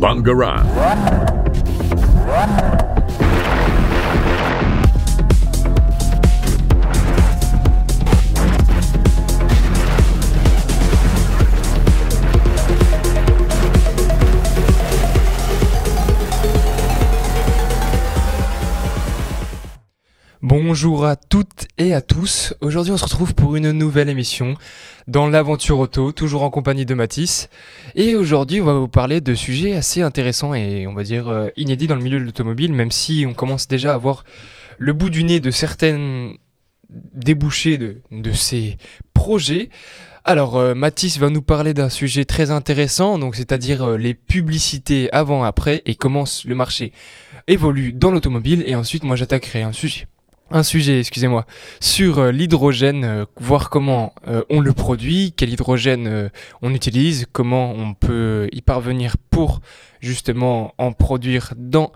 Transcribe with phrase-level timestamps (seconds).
[0.00, 0.68] バンガラン
[20.60, 22.52] Bonjour à toutes et à tous.
[22.60, 24.56] Aujourd'hui, on se retrouve pour une nouvelle émission
[25.06, 27.48] dans l'aventure auto, toujours en compagnie de Matisse.
[27.94, 31.48] Et aujourd'hui, on va vous parler de sujets assez intéressants et on va dire euh,
[31.56, 34.24] inédits dans le milieu de l'automobile, même si on commence déjà à voir
[34.78, 36.34] le bout du nez de certaines
[36.90, 38.78] débouchés de, ces
[39.14, 39.70] projets.
[40.24, 45.08] Alors, euh, Mathis va nous parler d'un sujet très intéressant, donc c'est-à-dire euh, les publicités
[45.12, 46.92] avant-après et comment le marché
[47.46, 48.64] évolue dans l'automobile.
[48.66, 50.08] Et ensuite, moi, j'attaquerai un sujet
[50.50, 51.46] un sujet, excusez-moi,
[51.80, 56.30] sur euh, l'hydrogène, euh, voir comment euh, on le produit, quel hydrogène
[56.62, 59.60] on utilise, comment on peut y parvenir pour
[60.00, 61.92] justement en produire dans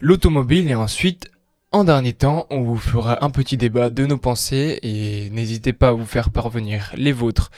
[0.00, 1.30] l'automobile et ensuite
[1.72, 5.88] en dernier temps, on vous fera un petit débat de nos pensées et n'hésitez pas
[5.88, 7.50] à vous faire parvenir les vôtres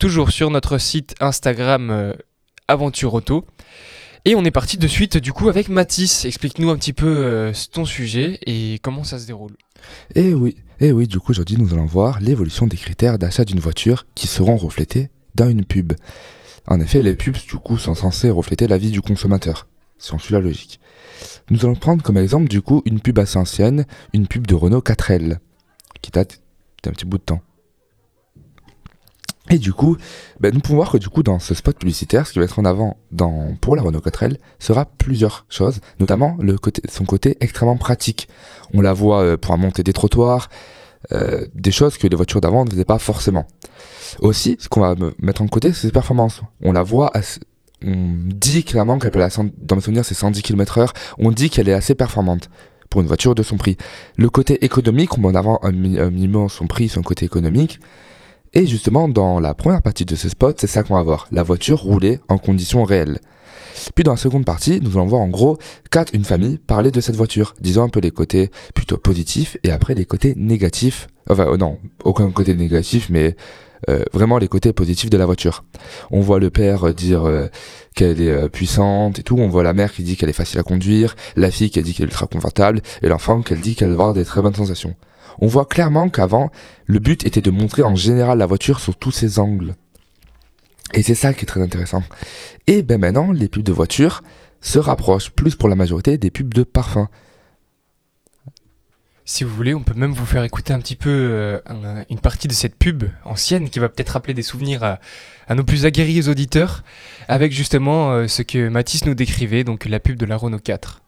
[0.00, 2.12] toujours sur notre site Instagram
[2.66, 3.46] Aventure Auto.
[4.28, 6.24] Et on est parti de suite du coup avec Mathis.
[6.24, 9.52] Explique-nous un petit peu euh, ton sujet et comment ça se déroule.
[10.16, 13.60] Eh oui, eh oui, du coup aujourd'hui nous allons voir l'évolution des critères d'achat d'une
[13.60, 15.92] voiture qui seront reflétés dans une pub.
[16.66, 20.18] En effet, les pubs du coup sont censées refléter la vie du consommateur, si on
[20.18, 20.80] suit la logique.
[21.48, 24.80] Nous allons prendre comme exemple du coup une pub assez ancienne, une pub de Renault
[24.80, 25.38] 4L,
[26.02, 26.40] qui date
[26.82, 27.42] d'un petit bout de temps.
[29.50, 29.96] Et du coup,
[30.40, 32.58] ben, nous pouvons voir que du coup, dans ce spot publicitaire, ce qui va être
[32.58, 37.36] en avant dans, pour la Renault 4L sera plusieurs choses, notamment le côté, son côté
[37.40, 38.28] extrêmement pratique.
[38.74, 40.48] On la voit euh, pour monter des trottoirs,
[41.12, 43.46] euh, des choses que les voitures d'avant ne faisaient pas forcément.
[44.20, 46.42] Aussi, ce qu'on va mettre en côté, c'est ses performances.
[46.62, 47.12] On la voit,
[47.84, 50.92] on dit clairement qu'elle peut, la, dans mes souvenirs, c'est 110 km heure.
[51.18, 52.50] On dit qu'elle est assez performante
[52.90, 53.76] pour une voiture de son prix.
[54.16, 57.78] Le côté économique, on met en avant un, un minimum son prix, son côté économique.
[58.56, 61.42] Et justement, dans la première partie de ce spot, c'est ça qu'on va voir, la
[61.42, 63.18] voiture roulée en conditions réelles.
[63.94, 65.58] Puis dans la seconde partie, nous allons voir en gros
[65.90, 69.70] quatre une famille parler de cette voiture, disons un peu les côtés plutôt positifs et
[69.70, 71.08] après les côtés négatifs.
[71.28, 73.36] Enfin oh non, aucun côté négatif, mais
[73.88, 75.64] euh, vraiment les côtés positifs de la voiture.
[76.10, 77.46] On voit le père dire euh,
[77.94, 80.58] qu'elle est euh, puissante et tout, on voit la mère qui dit qu'elle est facile
[80.60, 83.88] à conduire, la fille qui dit qu'elle est ultra confortable et l'enfant qui dit qu'elle
[83.88, 84.94] va avoir des très bonnes sensations
[85.38, 86.50] on voit clairement qu'avant,
[86.86, 89.74] le but était de montrer en général la voiture sur tous ses angles.
[90.94, 92.02] Et c'est ça qui est très intéressant.
[92.66, 94.22] Et ben maintenant, les pubs de voiture
[94.60, 97.08] se rapprochent plus pour la majorité des pubs de parfum.
[99.28, 101.58] Si vous voulez, on peut même vous faire écouter un petit peu euh,
[102.08, 105.84] une partie de cette pub ancienne qui va peut-être rappeler des souvenirs à, nos plus
[105.84, 106.84] aguerris auditeurs,
[107.26, 111.02] avec justement euh, ce que Mathis nous décrivait, donc la pub de la Renault 4.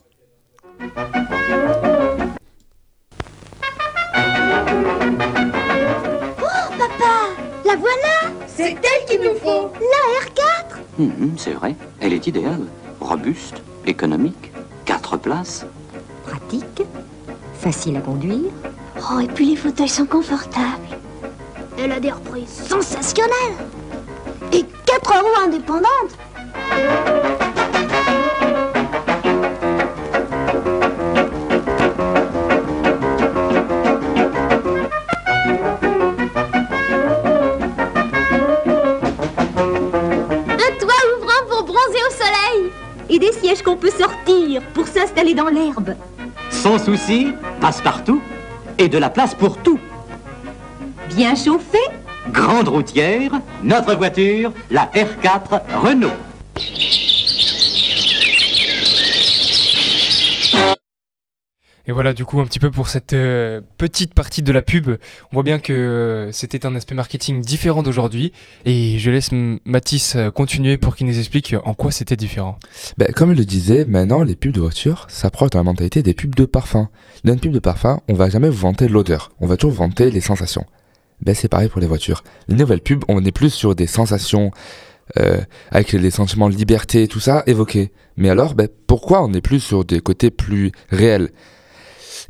[7.65, 12.67] La voilà C'est elle qu'il nous faut La R4 hum, C'est vrai, elle est idéale.
[12.99, 14.51] Robuste, économique,
[14.87, 15.67] quatre places.
[16.25, 16.83] Pratique,
[17.59, 18.51] facile à conduire.
[19.11, 20.89] Oh, et puis les fauteuils sont confortables.
[21.79, 23.57] Elle a des reprises sensationnelles.
[24.53, 26.17] Et quatre roues indépendantes.
[43.11, 45.95] et des sièges qu'on peut sortir pour s'installer dans l'herbe.
[46.51, 48.23] Sans souci, passe-partout
[48.79, 49.79] et de la place pour tout.
[51.09, 51.79] Bien chauffé
[52.31, 53.31] Grande routière,
[53.63, 56.09] notre voiture, la R4 Renault.
[61.89, 64.91] Et voilà, du coup, un petit peu pour cette euh, petite partie de la pub,
[64.91, 68.33] on voit bien que euh, c'était un aspect marketing différent d'aujourd'hui.
[68.67, 69.31] Et je laisse
[69.65, 72.59] Mathis euh, continuer pour qu'il nous explique en quoi c'était différent.
[72.99, 76.13] Ben, comme je le disais, maintenant, les pubs de voiture s'approchent dans la mentalité des
[76.13, 76.91] pubs de parfum.
[77.25, 80.11] Dans une pub de parfum, on va jamais vous vanter l'odeur, on va toujours vanter
[80.11, 80.67] les sensations.
[81.23, 82.23] Ben, c'est pareil pour les voitures.
[82.49, 84.51] Les nouvelles pubs, on est plus sur des sensations,
[85.71, 87.93] avec les sentiments de liberté et tout ça évoqués.
[88.19, 91.31] Mais alors, ben, pourquoi on est plus sur des côtés plus réels?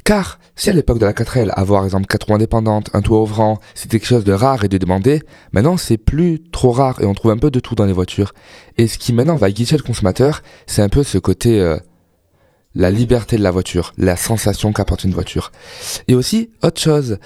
[0.05, 3.61] Car si à l'époque de la 4L, avoir exemple 4 roues indépendantes, un toit ouvrant,
[3.75, 5.23] c'était quelque chose de rare et de demandé,
[5.53, 8.33] maintenant c'est plus trop rare et on trouve un peu de tout dans les voitures.
[8.77, 11.77] Et ce qui maintenant va guicher le consommateur, c'est un peu ce côté euh,
[12.75, 15.53] la liberté de la voiture, la sensation qu'apporte une voiture.
[16.07, 17.19] Et aussi, autre chose,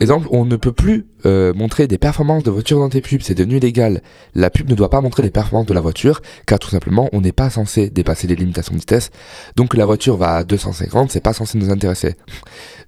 [0.00, 3.34] Exemple, on ne peut plus euh, montrer des performances de voiture dans tes pubs, c'est
[3.34, 4.02] devenu légal.
[4.34, 7.20] La pub ne doit pas montrer les performances de la voiture, car tout simplement, on
[7.20, 9.10] n'est pas censé dépasser les limitations de vitesse.
[9.54, 12.16] Donc la voiture va à 250, c'est pas censé nous intéresser.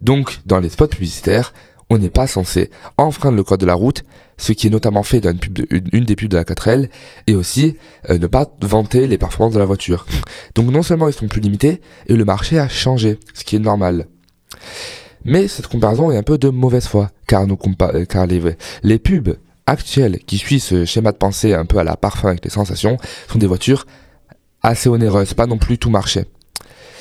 [0.00, 1.52] Donc, dans les spots publicitaires,
[1.90, 4.04] on n'est pas censé enfreindre le code de la route,
[4.38, 5.66] ce qui est notamment fait dans une, pub de-
[6.00, 6.88] des pubs de la 4L,
[7.26, 7.76] et aussi
[8.08, 10.06] euh, ne pas vanter les performances de la voiture.
[10.54, 13.60] Donc non seulement ils sont plus limités, et le marché a changé, ce qui est
[13.60, 14.06] normal.
[15.25, 19.37] Mais cette comparaison est un peu de mauvaise foi, car, euh, les, les pubs
[19.67, 22.99] actuelles qui suivent ce schéma de pensée un peu à la parfum avec les sensations
[23.29, 23.87] sont des voitures
[24.62, 26.25] assez onéreuses, pas non plus tout marché.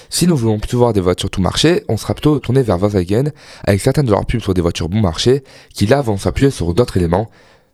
[0.09, 3.31] Si nous voulons plutôt voir des voitures tout marché, on sera plutôt tourné vers Volkswagen,
[3.63, 5.43] avec certaines de leurs pubs sur des voitures bon marché,
[5.73, 7.29] qui là vont s'appuyer sur d'autres éléments.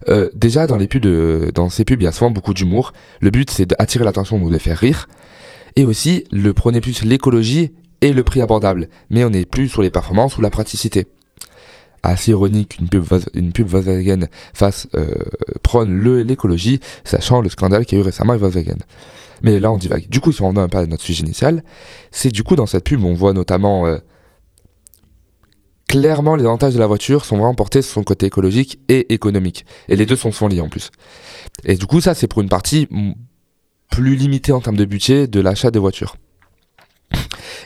[0.08, 2.94] Euh, déjà dans les pubs dans ces pubs, il y a souvent beaucoup d'humour.
[3.20, 5.08] Le but c'est d'attirer l'attention, de faire rire.
[5.76, 9.82] Et aussi, le prenez plus l'écologie et le prix abordable, mais on n'est plus sur
[9.82, 11.08] les performances ou la praticité.
[12.02, 15.14] Assez ironique qu'une pub, une pub Volkswagen fasse euh,
[15.64, 18.78] prône l'écologie, sachant le scandale qu'il y a eu récemment avec Volkswagen.
[19.42, 20.08] Mais là, on divague.
[20.10, 21.64] Du coup, si on revient un peu à notre sujet initial,
[22.12, 23.98] c'est du coup dans cette pub, on voit notamment euh,
[25.90, 29.66] clairement les avantages de la voiture sont vraiment portés sur son côté écologique et économique.
[29.90, 30.92] Et les deux sont souvent liés en plus.
[31.66, 32.88] Et du coup, ça, c'est pour une partie
[33.90, 36.16] plus limitée en termes de budget de l'achat des voitures.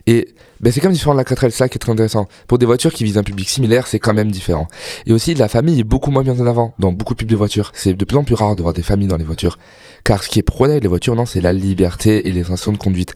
[0.07, 0.30] Et
[0.60, 2.28] ben, c'est comme différent de la 4L, ça qui est très intéressant.
[2.48, 4.68] Pour des voitures qui visent un public similaire, c'est quand même différent.
[5.06, 7.36] Et aussi, la famille est beaucoup moins bien en avant dans beaucoup de pubs de
[7.36, 7.72] voitures.
[7.75, 9.57] C'est de plus en plus rare de voir des familles dans les voitures.
[10.04, 12.72] Car ce qui est prôné avec les voitures, non, c'est la liberté et les sensations
[12.72, 13.16] de conduite.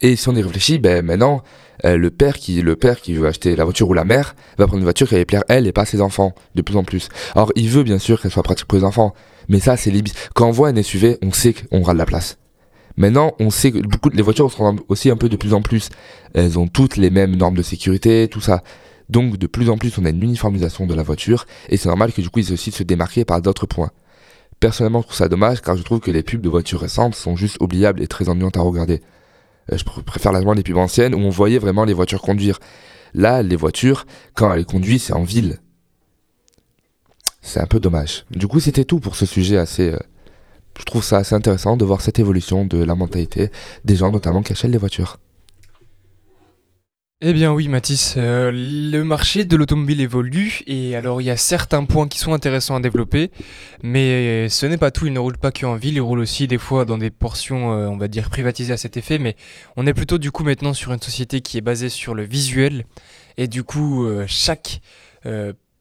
[0.00, 1.42] Et si on y réfléchit, ben maintenant,
[1.84, 4.66] euh, le père qui le père qui veut acheter la voiture ou la mère va
[4.66, 7.08] prendre une voiture qui va plaire elle et pas ses enfants de plus en plus.
[7.34, 9.14] Alors il veut bien sûr qu'elle soit pratique pour les enfants,
[9.48, 10.14] mais ça c'est limite.
[10.34, 12.38] Quand on voit un SUV, on sait qu'on aura de la place.
[12.98, 15.62] Maintenant, on sait que beaucoup de les voitures rendent aussi un peu de plus en
[15.62, 15.88] plus.
[16.34, 18.62] Elles ont toutes les mêmes normes de sécurité, tout ça.
[19.08, 22.12] Donc de plus en plus, on a une uniformisation de la voiture et c'est normal
[22.12, 23.90] que du coup ils aussi se démarquer par d'autres points.
[24.60, 27.36] Personnellement, je trouve ça dommage car je trouve que les pubs de voitures récentes sont
[27.36, 29.00] juste oubliables et très ennuyantes à regarder.
[29.72, 32.58] Euh, Je pr- préfère largement les pubs anciennes où on voyait vraiment les voitures conduire.
[33.14, 35.58] Là, les voitures, quand elles conduisent, c'est en ville.
[37.40, 38.24] C'est un peu dommage.
[38.30, 39.92] Du coup, c'était tout pour ce sujet assez.
[39.92, 39.98] euh,
[40.78, 43.50] je trouve ça assez intéressant de voir cette évolution de la mentalité
[43.84, 45.18] des gens, notamment qui achètent les voitures.
[47.20, 51.36] Eh bien oui Mathis, euh, le marché de l'automobile évolue et alors il y a
[51.36, 53.32] certains points qui sont intéressants à développer,
[53.82, 56.58] mais ce n'est pas tout, il ne roule pas qu'en ville, il roule aussi des
[56.58, 59.34] fois dans des portions euh, on va dire privatisées à cet effet, mais
[59.76, 62.84] on est plutôt du coup maintenant sur une société qui est basée sur le visuel
[63.36, 64.80] et du coup euh, chaque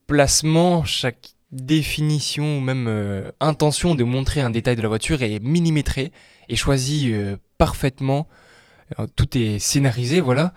[0.07, 5.39] placement, chaque définition ou même euh, intention de montrer un détail de la voiture est
[5.39, 6.11] millimétrée
[6.49, 8.27] et choisie euh, parfaitement,
[8.99, 10.53] Euh, tout est scénarisé voilà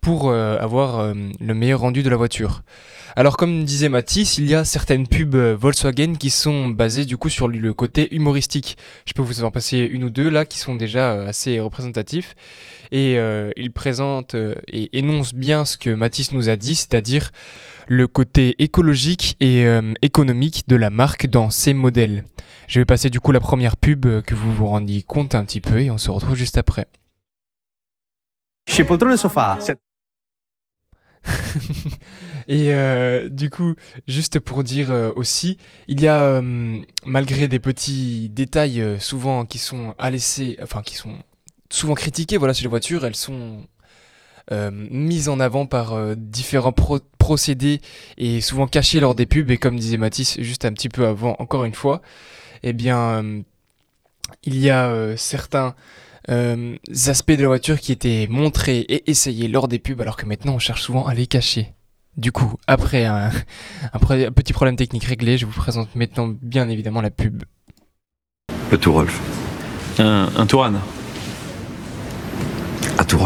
[0.00, 2.62] pour avoir le meilleur rendu de la voiture.
[3.16, 7.30] Alors comme disait Mathis, il y a certaines pubs Volkswagen qui sont basées du coup
[7.30, 8.76] sur le côté humoristique.
[9.06, 12.36] Je peux vous en passer une ou deux là qui sont déjà assez représentatifs
[12.92, 13.16] et
[13.56, 14.36] ils présentent
[14.68, 17.30] et énoncent bien ce que Mathis nous a dit, c'est-à-dire
[17.88, 22.24] le côté écologique et euh, économique de la marque dans ses modèles.
[22.68, 25.44] Je vais passer du coup la première pub euh, que vous vous rendiez compte un
[25.44, 26.86] petit peu et on se retrouve juste après.
[28.66, 29.58] Chez Poltrone Sofa,
[32.48, 33.74] Et euh, du coup,
[34.06, 35.58] juste pour dire euh, aussi,
[35.88, 40.82] il y a euh, malgré des petits détails euh, souvent qui sont à laisser, enfin
[40.82, 41.16] qui sont
[41.70, 43.66] souvent critiqués, voilà, chez les voitures, elles sont
[44.52, 47.80] euh, mises en avant par euh, différents pro- procédés
[48.18, 49.50] et souvent cachées lors des pubs.
[49.50, 52.02] Et comme disait Mathis juste un petit peu avant, encore une fois,
[52.62, 53.42] eh bien, euh,
[54.42, 55.74] il y a euh, certains
[56.30, 60.26] euh, aspects de la voiture qui étaient montrés et essayés lors des pubs, alors que
[60.26, 61.74] maintenant on cherche souvent à les cacher.
[62.16, 63.30] Du coup, après un, un
[63.92, 67.42] un petit problème technique réglé, je vous présente maintenant bien évidemment la pub.
[68.70, 69.20] Le tout Rolf.
[69.98, 70.74] un, un Touran.
[72.98, 73.18] À tout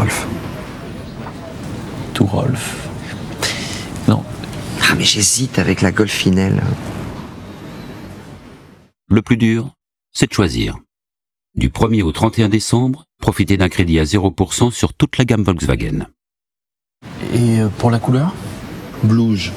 [2.25, 2.87] Rolf.
[4.07, 4.23] Non.
[4.81, 6.61] Ah mais j'hésite avec la Golfinelle.
[9.09, 9.71] Le plus dur,
[10.11, 10.77] c'est de choisir.
[11.55, 16.07] Du 1er au 31 décembre, profitez d'un crédit à 0% sur toute la gamme Volkswagen.
[17.33, 18.33] Et euh, pour la couleur?
[19.03, 19.51] Blouge.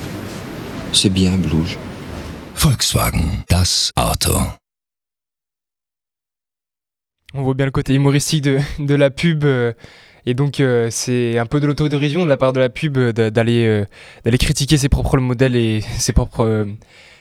[0.93, 1.79] C'est bien Blouge.
[2.57, 4.37] Volkswagen, das Auto.
[7.35, 9.45] On voit bien le côté humoristique de, de la pub.
[9.45, 9.73] euh,
[10.27, 13.13] et donc, euh, c'est un peu de l'autodérision de la part de la pub euh,
[13.13, 13.85] d'a- d'aller euh,
[14.25, 16.65] d'aller critiquer ses propres modèles et ses propres, euh,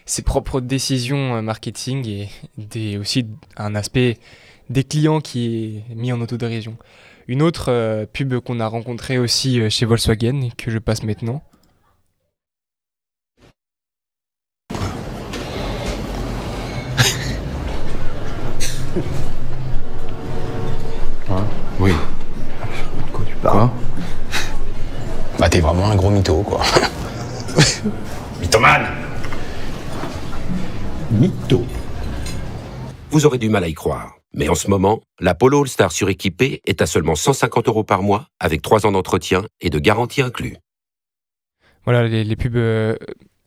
[0.05, 3.25] ses propres décisions euh, marketing et des, aussi
[3.57, 4.17] un aspect
[4.69, 6.77] des clients qui est mis en autodérision.
[7.27, 11.43] Une autre pub qu'on a rencontrée aussi chez Volkswagen que je passe maintenant.
[25.41, 26.61] Bah t'es vraiment un gros mytho, quoi.
[28.41, 28.85] Mythomane
[31.09, 31.65] Mytho.
[33.09, 34.19] Vous aurez du mal à y croire.
[34.35, 38.27] Mais en ce moment, la Polo All-Star suréquipée est à seulement 150 euros par mois,
[38.39, 40.57] avec 3 ans d'entretien et de garantie inclus.
[41.85, 42.95] Voilà, les, les pubs euh,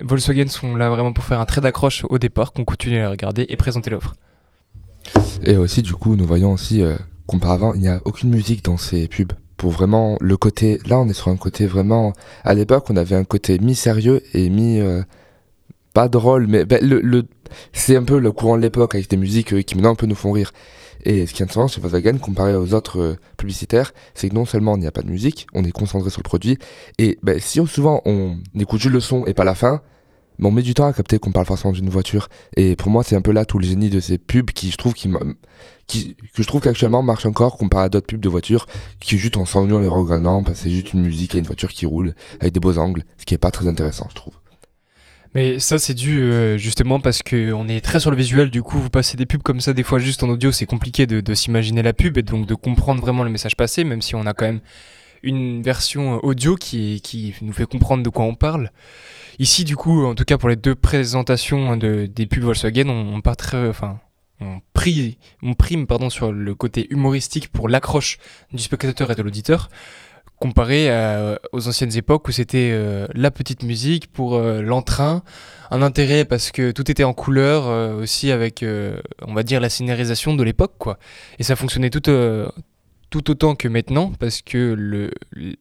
[0.03, 3.47] Volkswagen sont là vraiment pour faire un trait d'accroche au départ, qu'on continue à regarder
[3.49, 4.17] et présenter l'offre.
[5.45, 6.97] Et aussi, du coup, nous voyons aussi euh,
[7.29, 9.35] qu'auparavant, il n'y a aucune musique dans ces pubs.
[9.57, 10.79] Pour vraiment le côté.
[10.87, 12.13] Là, on est sur un côté vraiment.
[12.45, 14.81] À l'époque, on avait un côté mi-sérieux et mi.
[14.81, 15.03] euh,
[15.93, 17.25] pas drôle, mais ben, le, le-
[17.73, 20.07] c'est un peu le courant de l'époque avec des musiques euh, qui maintenant un peu
[20.07, 20.53] nous font rire.
[21.05, 24.45] Et ce qui est intéressant chez Volkswagen, comparé aux autres euh, publicitaires, c'est que non
[24.45, 26.59] seulement il n'y a pas de musique, on est concentré sur le produit,
[26.99, 29.83] et ben, si souvent on écoute juste le son et pas la fin,
[30.39, 32.29] mais on met du temps à capter qu'on parle forcément d'une voiture.
[32.57, 34.77] Et pour moi, c'est un peu là tout le génie de ces pubs qui, je
[34.77, 38.67] trouve, qui, que je trouve qu'actuellement marche encore comparé à d'autres pubs de voitures
[39.01, 41.71] qui juste en s'ennuyant les regardant, parce que c'est juste une musique et une voiture
[41.71, 44.35] qui roule avec des beaux angles, ce qui est pas très intéressant, je trouve.
[45.35, 48.51] Mais ça, c'est dû euh, justement parce que on est très sur le visuel.
[48.51, 51.07] Du coup, vous passez des pubs comme ça, des fois juste en audio, c'est compliqué
[51.07, 54.27] de s'imaginer la pub et donc de comprendre vraiment le message passé, même si on
[54.27, 54.61] a quand même
[55.25, 58.71] une version euh, audio qui, nous fait comprendre de quoi on parle.
[59.39, 62.89] Ici, du coup, en tout cas pour les deux présentations hein, de, des pubs Volkswagen,
[62.89, 63.99] on, part très, enfin,
[64.41, 68.19] on, prime pardon sur le côté humoristique pour l'accroche
[68.53, 69.69] du spectateur et de l'auditeur
[70.41, 75.23] comparé à- aux anciennes époques où c'était euh, la petite musique pour euh, l'entrain,
[75.71, 79.61] un intérêt parce que tout était en couleur euh, aussi avec, euh, on va dire,
[79.61, 80.99] la scénarisation de l'époque, quoi.
[81.39, 82.49] Et ça fonctionnait tout, euh,
[83.11, 85.11] tout autant que maintenant parce que le,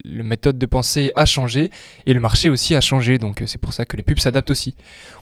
[0.06, 1.70] méthode de pensée a changé
[2.06, 4.52] et le marché aussi a changé, donc euh, c'est pour ça que les pubs s'adaptent
[4.52, 4.76] aussi.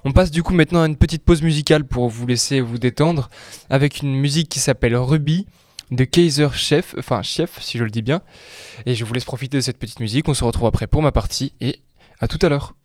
[0.05, 3.29] On passe du coup maintenant à une petite pause musicale pour vous laisser vous détendre
[3.69, 5.45] avec une musique qui s'appelle Ruby
[5.91, 8.21] de Kaiser Chef, enfin Chef si je le dis bien.
[8.85, 10.27] Et je vous laisse profiter de cette petite musique.
[10.29, 11.79] On se retrouve après pour ma partie et
[12.19, 12.75] à tout à l'heure.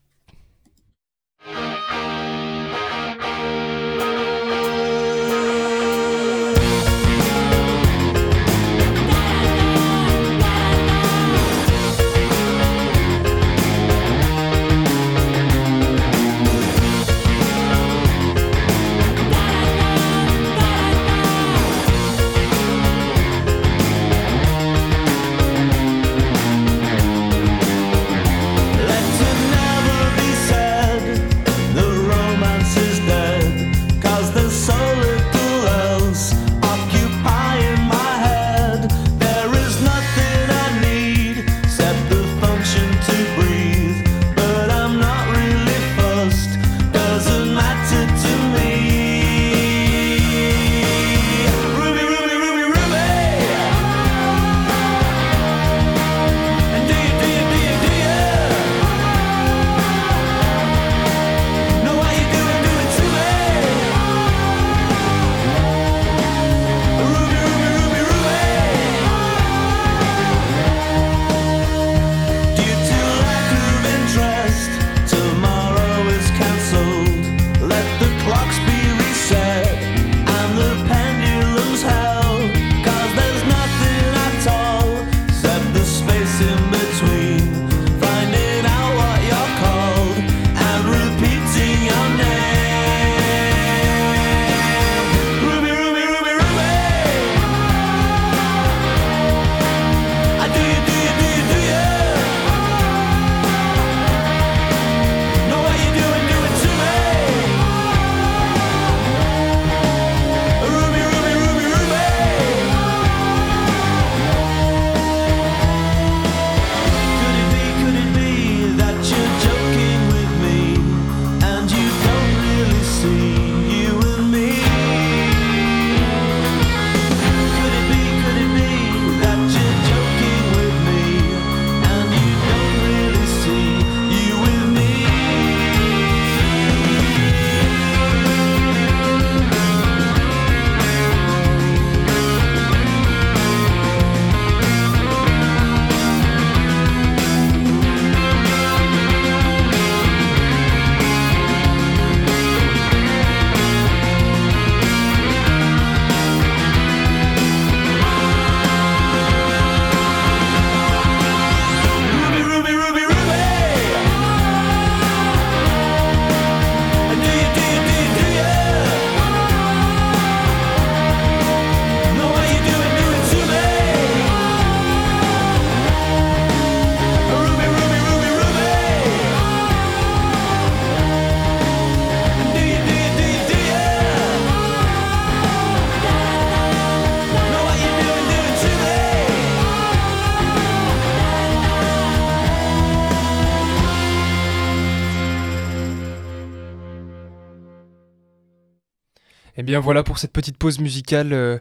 [199.67, 201.33] Bien voilà pour cette petite pause musicale.
[201.33, 201.59] euh,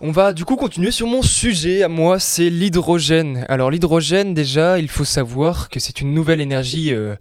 [0.00, 3.44] on va du coup continuer sur mon sujet à moi, c'est l'hydrogène.
[3.48, 7.14] Alors l'hydrogène déjà, il faut savoir que c'est une nouvelle énergie, euh,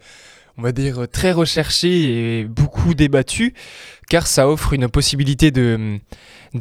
[0.58, 3.54] on va dire très recherchée et beaucoup débattue,
[4.10, 6.00] car ça offre une possibilité de,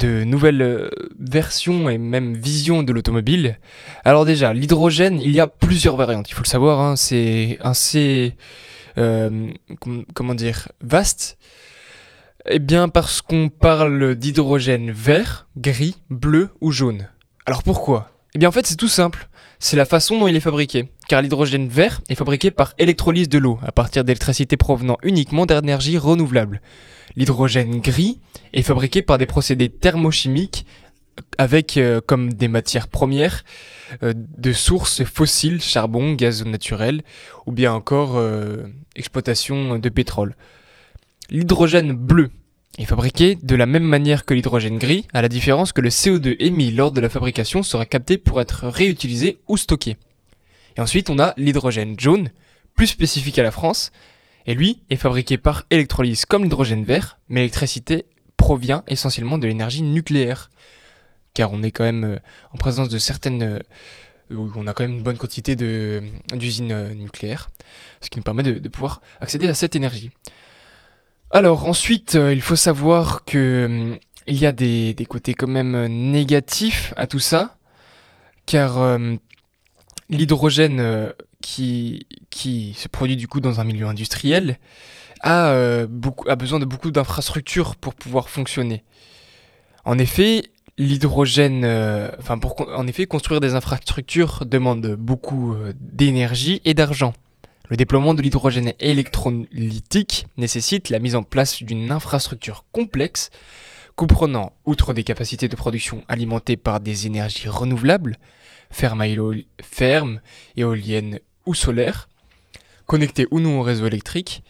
[0.02, 0.90] nouvelles euh,
[1.21, 3.59] versions et même visions de l'automobile.
[4.04, 8.35] Alors déjà, l'hydrogène, il y a plusieurs variantes, il faut le savoir, hein, c'est assez,
[8.97, 11.38] com- comment dire, vaste.
[12.49, 17.09] Eh bien parce qu'on parle d'hydrogène vert, gris, bleu ou jaune.
[17.47, 18.11] Alors pourquoi?
[18.35, 19.29] Eh bien en fait c'est tout simple,
[19.61, 20.91] c'est la façon dont il est fabriqué.
[21.09, 25.99] Car l'hydrogène vert est fabriqué par électrolyse de l'eau, à partir d'électricité provenant uniquement d'énergie
[25.99, 26.61] renouvelable.
[27.15, 28.19] L'hydrogène gris
[28.53, 30.67] est fabriqué par des procédés thermochimiques
[31.39, 33.45] avec euh, comme des matières premières
[34.03, 37.03] euh, de sources fossiles, charbon, gaz naturel,
[37.47, 38.65] ou bien encore euh,
[38.97, 40.35] exploitation de pétrole.
[41.31, 42.31] L'hydrogène bleu
[42.79, 46.37] est fabriqué de la même manière que l'hydrogène gris, à la différence que le CO2
[46.41, 49.97] émis lors de la fabrication sera capté pour être réutilisé ou stocké.
[50.76, 52.31] Et ensuite, on a l'hydrogène jaune,
[52.75, 53.93] plus spécifique à la France,
[54.47, 59.83] et lui est fabriqué par électrolyse comme l'hydrogène vert, mais l'électricité provient essentiellement de l'énergie
[59.83, 60.50] nucléaire.
[61.35, 62.19] Car on est quand même euh,
[62.52, 63.43] en présence de certaines...
[63.43, 63.59] euh,
[64.31, 67.50] on a quand même une bonne quantité d'usines euh, nucléaires,
[68.00, 70.11] ce qui nous permet de- de pouvoir accéder à cette énergie.
[71.33, 75.75] Alors ensuite, euh, il faut savoir que hum, il y a des, côtés quand même
[75.75, 77.57] euh, négatifs à tout ça,
[78.47, 79.14] car euh,
[80.09, 84.59] l'hydrogène euh, qui, qui se produit du coup dans un milieu industriel
[85.25, 85.87] a,
[86.37, 88.83] besoin de beaucoup d'infrastructures pour pouvoir fonctionner.
[89.85, 90.42] En effet,
[90.79, 91.64] l'hydrogène,
[92.18, 97.14] enfin pour en effet construire des infrastructures demande beaucoup d'énergie et d'argent.
[97.73, 103.31] Le déploiement de l'hydrogène électrolytique nécessite la mise en place d'une infrastructure complexe
[103.97, 108.19] comprenant, outre des capacités de production alimentées par des énergies renouvelables,
[108.71, 109.03] fermes,
[109.63, 110.21] fermes,
[110.55, 112.11] éoliennes ou solaires,
[112.85, 114.45] connectées ou non au réseau électrique,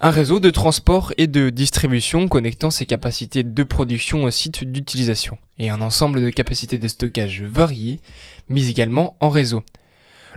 [0.00, 5.38] un réseau de transport et de distribution connectant ces capacités de production au site d'utilisation,
[5.60, 8.00] et un ensemble de capacités de stockage variées,
[8.48, 9.62] mises également en réseau.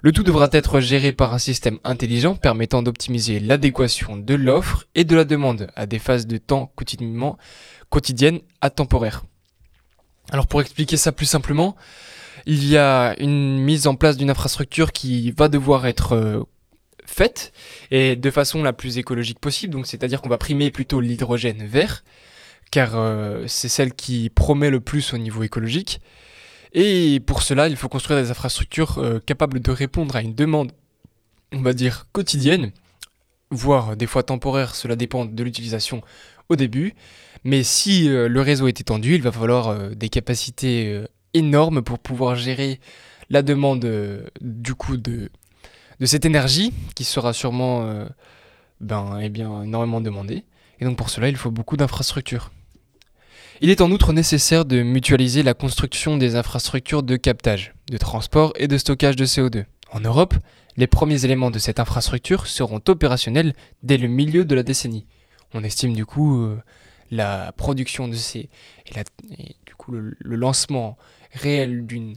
[0.01, 5.03] Le tout devra être géré par un système intelligent permettant d'optimiser l'adéquation de l'offre et
[5.03, 6.71] de la demande à des phases de temps
[7.89, 9.23] quotidiennes à temporaires.
[10.31, 11.75] Alors pour expliquer ça plus simplement,
[12.45, 16.43] il y a une mise en place d'une infrastructure qui va devoir être euh,
[17.05, 17.51] faite
[17.91, 22.03] et de façon la plus écologique possible, donc c'est-à-dire qu'on va primer plutôt l'hydrogène vert
[22.71, 26.01] car euh, c'est celle qui promet le plus au niveau écologique.
[26.73, 30.71] Et pour cela, il faut construire des infrastructures euh, capables de répondre à une demande,
[31.51, 32.71] on va dire, quotidienne,
[33.49, 36.03] voire des fois temporaire, cela dépend de l'utilisation
[36.49, 36.93] au début.
[37.43, 41.03] Mais si euh, le réseau est étendu, il va falloir euh, des capacités
[41.33, 42.79] énormes pour pouvoir gérer
[43.29, 43.87] la demande
[44.41, 45.29] du coup de,
[45.99, 48.07] de cette énergie qui sera sûrement
[48.81, 50.45] ben, eh bien, énormément demandée.
[50.79, 52.49] Et donc pour cela, il faut beaucoup d'infrastructures.
[53.61, 58.53] Il est en outre nécessaire de mutualiser la construction des infrastructures de captage, de transport
[58.55, 59.65] et de stockage de CO2.
[59.91, 60.33] En Europe,
[60.77, 65.07] les premiers éléments de cette infrastructure seront opérationnels dès le milieu de la décennie.
[65.53, 66.57] On estime du coup euh,
[67.11, 68.49] la production de ces
[68.87, 70.97] et, du coup le, lancement
[71.33, 72.15] réel d'une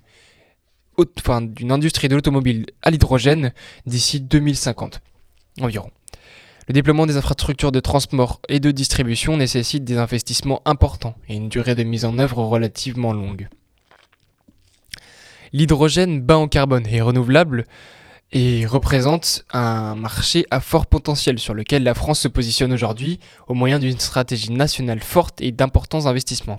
[1.57, 3.53] d'une industrie de l'automobile à l'hydrogène
[3.87, 5.01] d'ici 2050
[5.61, 5.91] environ.
[6.69, 11.49] Le déploiement des infrastructures de transport et de distribution nécessite des investissements importants et une
[11.49, 13.49] durée de mise en œuvre relativement longue.
[15.53, 17.67] L'hydrogène bas en carbone et renouvelable
[18.31, 23.55] et représente un marché à fort potentiel sur lequel la France se positionne aujourd'hui au
[23.55, 26.59] moyen d'une stratégie nationale forte et d'importants investissements.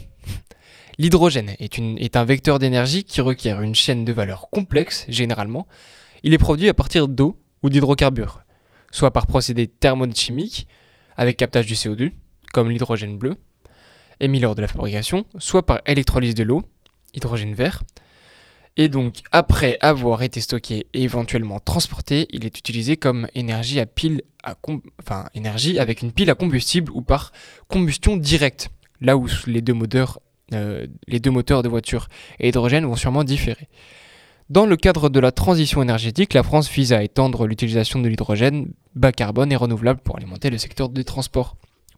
[0.99, 5.65] L'hydrogène est, est un vecteur d'énergie qui requiert une chaîne de valeur complexe généralement.
[6.23, 8.43] Il est produit à partir d'eau ou d'hydrocarbures
[8.93, 10.67] soit par procédé thermochimique
[11.17, 12.11] avec captage du CO2,
[12.53, 13.35] comme l'hydrogène bleu,
[14.21, 16.63] émis lors de la fabrication, soit par électrolyse de l'eau,
[17.13, 17.83] hydrogène vert.
[18.77, 24.01] Et donc, après avoir été stocké et éventuellement transporté, il est utilisé comme énergie avec
[26.01, 27.31] une pile à combustible ou par
[27.67, 28.69] combustion directe,
[29.01, 30.19] là où les deux moteurs,
[30.53, 32.07] euh, les deux moteurs de voiture
[32.39, 33.67] et hydrogène vont sûrement différer.
[34.49, 38.73] Dans le cadre de la transition énergétique, la France vise à étendre l'utilisation de l'hydrogène
[38.93, 41.55] bas carbone et renouvelable pour alimenter le secteur des transports,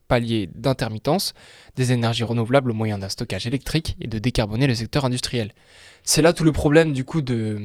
[0.07, 1.33] pallier d'intermittence
[1.75, 5.53] des énergies renouvelables au moyen d'un stockage électrique et de décarboner le secteur industriel.
[6.03, 7.61] C'est là tout le problème du coup de,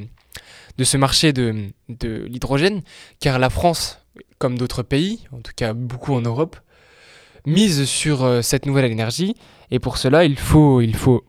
[0.77, 2.81] de ce marché de, de l'hydrogène,
[3.19, 3.99] car la France,
[4.39, 6.57] comme d'autres pays, en tout cas beaucoup en Europe,
[7.45, 9.35] mise sur euh, cette nouvelle énergie.
[9.69, 11.23] Et pour cela, il faut, il faut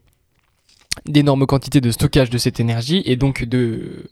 [1.07, 4.11] d'énormes quantités de stockage de cette énergie et donc de,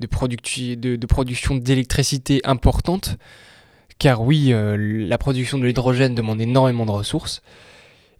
[0.00, 3.16] de, de, production d'électricité importante.
[3.98, 7.42] Car oui, euh, la production de l'hydrogène demande énormément de ressources.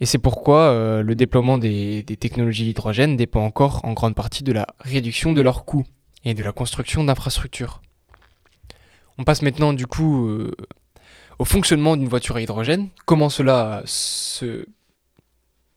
[0.01, 4.53] Et c'est pourquoi euh, le déploiement des, technologies d'hydrogène dépend encore en grande partie de
[4.53, 5.85] la réduction de leurs coûts
[6.25, 7.81] et de la construction d'infrastructures.
[9.19, 10.55] On passe maintenant du coup euh,
[11.39, 14.67] au fonctionnement d'une voiture à hydrogène, comment cela se,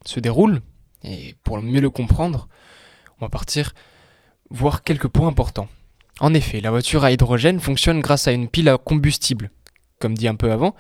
[0.06, 0.62] se déroule,
[1.04, 2.48] et pour mieux le comprendre,
[3.20, 3.74] on va partir
[4.50, 5.68] voir quelques points importants.
[6.20, 9.50] En effet, la voiture à hydrogène fonctionne grâce à une pile à combustible.
[10.00, 10.76] Comme dit un peu avant,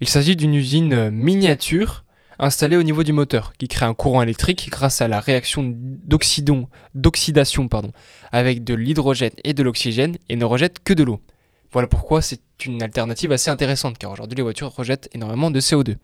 [0.00, 2.04] il s'agit d'une usine miniature
[2.38, 6.68] installée au niveau du moteur, qui crée un courant électrique grâce à la réaction d'oxydation
[8.32, 11.20] avec de l'hydrogène et de l'oxygène et ne rejette que de l'eau.
[11.72, 15.96] Voilà pourquoi c'est une alternative assez intéressante, car aujourd'hui les voitures rejettent énormément de CO2.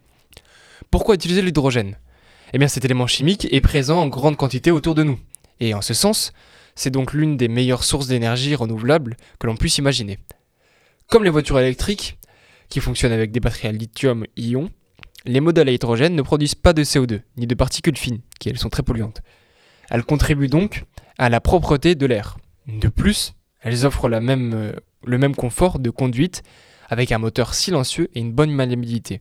[0.90, 1.96] Pourquoi utiliser l'hydrogène?
[2.52, 5.18] Eh bien cet élément chimique est présent en grande quantité autour de nous.
[5.60, 6.32] Et en ce sens,
[6.74, 10.18] c'est donc l'une des meilleures sources d'énergie renouvelable que l'on puisse imaginer.
[11.08, 12.18] Comme les voitures électriques,
[12.68, 14.70] qui fonctionnent avec des batteries à lithium-ion,
[15.26, 18.58] les modèles à hydrogène ne produisent pas de CO2, ni de particules fines, qui elles
[18.58, 19.20] sont très polluantes.
[19.90, 20.84] Elles contribuent donc
[21.18, 22.38] à la propreté de l'air.
[22.66, 24.72] De plus, elles offrent euh,
[25.04, 26.42] le même confort de conduite
[26.88, 29.20] avec un moteur silencieux et une bonne maniabilité.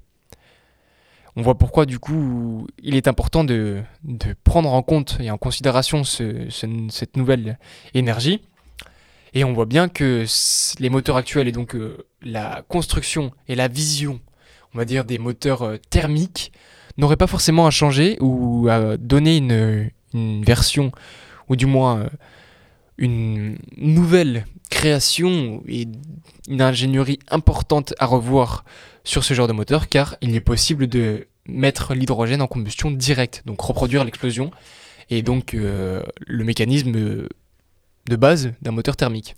[1.35, 3.81] On voit pourquoi du coup il est important de,
[4.43, 7.57] prendre en compte et en considération ce- ce- cette nouvelle
[7.93, 8.41] énergie.
[9.33, 10.25] Et on voit bien que
[10.79, 14.19] les moteurs actuels et donc euh, la construction et la vision,
[14.73, 16.51] on va dire des moteurs euh, thermiques,
[16.97, 20.91] n'auraient pas forcément à changer ou à donner une, une version,
[21.47, 22.09] ou du moins euh,
[22.97, 25.87] une nouvelle création et
[26.47, 28.63] une ingénierie importante à revoir
[29.03, 33.43] sur ce genre de moteur car il est possible de mettre l'hydrogène en combustion directe,
[33.45, 34.51] donc reproduire l'explosion
[35.09, 39.35] et donc euh, le mécanisme de base d'un moteur thermique.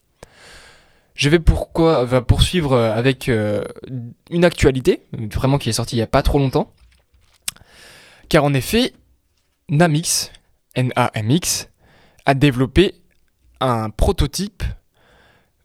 [1.15, 3.63] Je vais pourquoi va poursuivre avec euh,
[4.29, 6.73] une actualité, vraiment qui est sortie il n'y a pas trop longtemps,
[8.29, 8.93] car en effet,
[9.69, 10.31] Namix,
[10.75, 11.69] N-A-M-X,
[12.25, 12.95] a développé
[13.59, 14.63] un prototype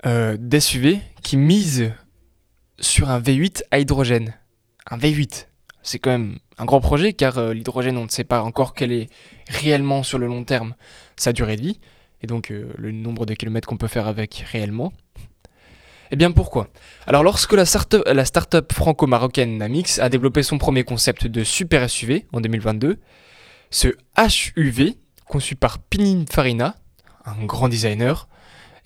[0.07, 1.93] euh, d'SUV qui mise
[2.79, 4.35] sur un V8 à hydrogène.
[4.89, 5.49] Un V8,
[5.83, 8.93] c'est quand même un grand projet car euh, l'hydrogène, on ne sait pas encore quelle
[8.93, 9.09] est
[9.49, 10.77] réellement sur le long terme
[11.17, 11.81] sa durée de vie
[12.23, 14.93] et donc euh, le nombre de kilomètres qu'on peut faire avec réellement.
[16.13, 16.69] Eh bien pourquoi?
[17.09, 21.91] Alors lorsque la start-up, la start-up franco-marocaine Namix a développé son premier concept de super
[21.91, 23.01] SUV en 2022,
[23.71, 23.89] ce
[24.57, 26.77] HUV, conçu par Pininfarina,
[27.25, 28.29] un grand designer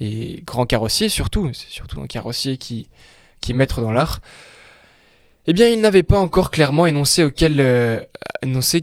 [0.01, 2.89] et grand carrossier surtout, c'est surtout un carrossier qui,
[3.41, 4.21] qui est maître dans l'art,
[5.47, 8.01] eh bien il n'avait pas encore clairement énoncé, auquel, euh,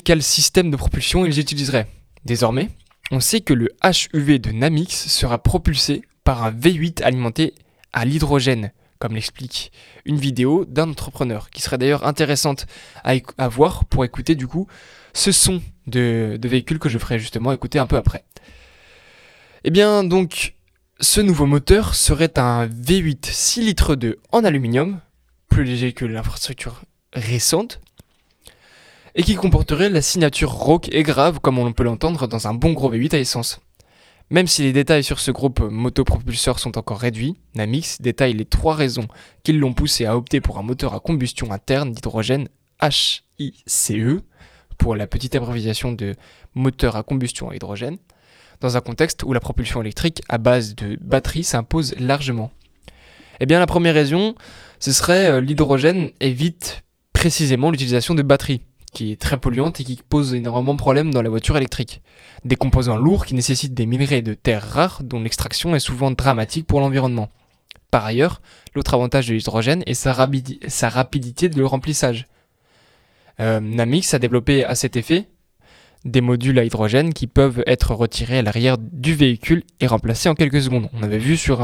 [0.03, 1.87] quel système de propulsion ils utiliseraient.
[2.25, 2.69] Désormais,
[3.11, 3.69] on sait que le
[4.13, 7.53] HUV de Namix sera propulsé par un V8 alimenté
[7.93, 9.71] à l'hydrogène, comme l'explique
[10.05, 12.65] une vidéo d'un entrepreneur, qui serait d'ailleurs intéressante
[13.03, 14.67] à voir pour écouter du coup
[15.13, 18.23] ce son de, de véhicule que je ferai justement écouter un peu après.
[19.63, 20.56] Eh bien donc,
[20.99, 24.99] ce nouveau moteur serait un V8 6 litres 2 en aluminium,
[25.47, 26.81] plus léger que l'infrastructure
[27.13, 27.79] récente,
[29.13, 32.73] et qui comporterait la signature rauque et grave comme on peut l'entendre dans un bon
[32.73, 33.59] gros V8 à essence.
[34.29, 38.75] Même si les détails sur ce groupe motopropulseur sont encore réduits, Namix détaille les trois
[38.75, 39.07] raisons
[39.43, 42.49] qui l'ont poussé à opter pour un moteur à combustion interne d'hydrogène
[42.81, 44.23] HICE,
[44.77, 46.15] pour la petite abréviation de
[46.55, 47.97] moteur à combustion à hydrogène,
[48.61, 52.51] dans un contexte où la propulsion électrique à base de batterie s'impose largement.
[53.39, 54.35] Eh bien la première raison,
[54.79, 58.61] ce serait euh, l'hydrogène évite précisément l'utilisation de batteries,
[58.93, 62.01] qui est très polluante et qui pose énormément de problèmes dans la voiture électrique.
[62.45, 66.67] Des composants lourds qui nécessitent des minerais de terres rares dont l'extraction est souvent dramatique
[66.67, 67.29] pour l'environnement.
[67.91, 68.41] Par ailleurs,
[68.75, 72.25] l'autre avantage de l'hydrogène est sa, rapidi- sa rapidité de le remplissage.
[73.39, 75.29] Euh, Namix a développé à cet effet
[76.05, 80.35] des modules à hydrogène qui peuvent être retirés à l'arrière du véhicule et remplacés en
[80.35, 80.89] quelques secondes.
[80.93, 81.61] On avait vu sur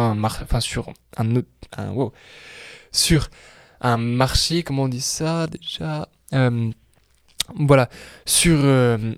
[3.82, 6.70] un marché, comment on dit ça déjà Euh,
[7.56, 7.90] Voilà,
[8.26, 9.14] sur euh,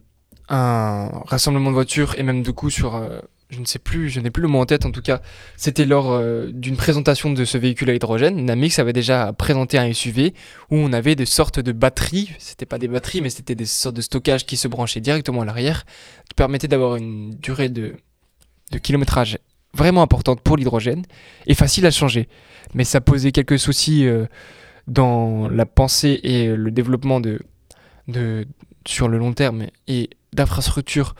[0.50, 3.20] un rassemblement de voitures et même du coup sur euh,
[3.50, 5.22] je ne sais plus, je n'ai plus le mot en tête en tout cas,
[5.56, 8.44] c'était lors euh, d'une présentation de ce véhicule à hydrogène.
[8.44, 10.34] Namix avait déjà présenté un SUV
[10.72, 13.96] où on avait des sortes de batteries, c'était pas des batteries mais c'était des sortes
[13.96, 15.86] de stockage qui se branchaient directement à l'arrière,
[16.28, 17.96] qui permettaient d'avoir une durée de,
[18.82, 19.38] kilométrage
[19.74, 21.04] vraiment importante pour l'hydrogène
[21.46, 22.28] et facile à changer.
[22.74, 24.26] Mais ça posait quelques soucis euh,
[24.88, 27.40] dans la pensée et le développement de,
[28.88, 31.16] sur le long terme et d'infrastructures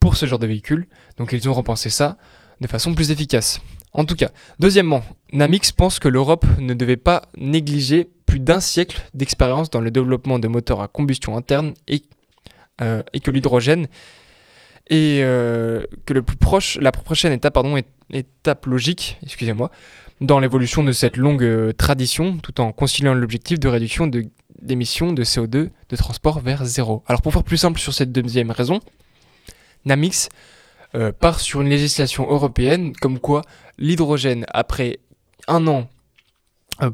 [0.00, 0.86] pour ce genre de véhicule.
[1.16, 2.16] Donc ils ont repensé ça
[2.60, 3.60] de façon plus efficace.
[3.92, 5.02] En tout cas, deuxièmement,
[5.32, 10.38] Namix pense que l'Europe ne devait pas négliger plus d'un siècle d'expérience dans le développement
[10.38, 12.02] de moteurs à combustion interne et,
[12.82, 13.86] euh, que l'hydrogène
[14.88, 17.58] et euh, que le plus proche, la prochaine étape,
[18.12, 19.70] étape logique, excusez-moi,
[20.20, 24.10] dans l'évolution de cette longue euh, tradition, tout en conciliant l'objectif de réduction
[24.60, 27.02] d'émissions de, CO2 de transport vers zéro.
[27.06, 28.80] Alors pour faire plus simple sur cette deuxième raison,
[29.84, 30.28] Namix
[30.94, 33.42] euh, part sur une législation européenne comme quoi
[33.78, 34.98] l'hydrogène, après
[35.48, 35.88] un an,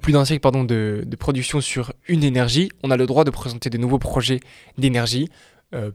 [0.00, 3.70] plus d'un siècle pardon, de, production sur une énergie, on a le droit de présenter
[3.70, 4.40] de nouveaux projets
[4.78, 5.28] d'énergie,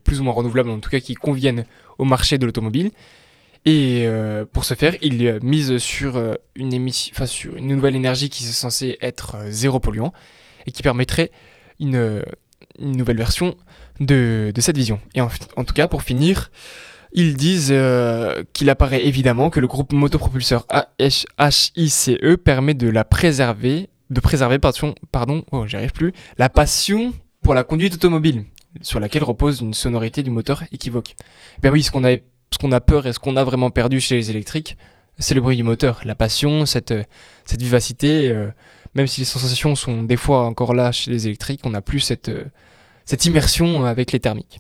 [0.03, 1.65] plus ou moins renouvelables en tout cas, qui conviennent
[1.97, 2.91] au marché de l'automobile.
[3.67, 8.45] Et euh, pour ce faire, il mise sur, euh, une sur une nouvelle énergie qui
[8.45, 10.13] est censée être euh, zéro polluant
[10.65, 11.31] et qui permettrait
[11.81, 12.23] une,
[12.79, 13.55] nouvelle version
[13.99, 15.01] de, cette vision.
[15.15, 16.49] Et en, tout cas, pour finir,
[17.17, 17.73] ils disent
[18.53, 20.67] qu'il apparaît évidemment que le groupe motopropulseur
[20.99, 22.12] HICE
[22.45, 27.63] permet de la préserver, de préserver, pardon, pardon oh, j'arrive plus, la passion pour la
[27.63, 28.45] conduite automobile
[28.82, 31.15] sur laquelle repose une sonorité du moteur équivoque.
[31.62, 32.17] Ben oui, ce qu'on a,
[32.51, 34.77] ce qu'on a peur et ce qu'on a vraiment perdu chez les électriques,
[35.17, 36.93] c'est le bruit du moteur, la passion, cette,
[37.45, 38.30] cette vivacité.
[38.30, 38.49] Euh,
[38.93, 41.99] même si les sensations sont des fois encore là chez les électriques, on n'a plus
[41.99, 42.45] cette, euh,
[43.06, 44.60] cette immersion avec les thermiques.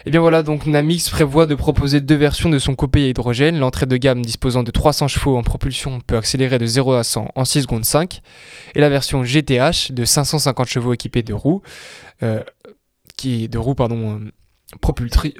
[0.00, 3.08] Et eh bien voilà, donc Namix prévoit de proposer deux versions de son coupé à
[3.08, 3.58] hydrogène.
[3.58, 7.32] L'entrée de gamme disposant de 300 chevaux en propulsion peut accélérer de 0 à 100
[7.34, 8.22] en 6 secondes 5.
[8.74, 11.60] Et la version GTH de 550 chevaux équipée de roues
[12.22, 12.42] euh,
[13.18, 14.30] qui est de roues euh,
[14.80, 15.34] propultrice,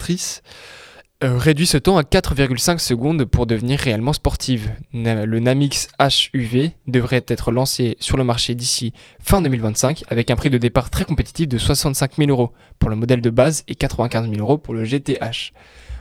[0.00, 0.93] euh,
[1.26, 4.70] réduit ce temps à 4,5 secondes pour devenir réellement sportive.
[4.92, 10.50] Le Namix HUV devrait être lancé sur le marché d'ici fin 2025 avec un prix
[10.50, 14.28] de départ très compétitif de 65 000 euros pour le modèle de base et 95
[14.28, 15.52] 000 euros pour le GTH.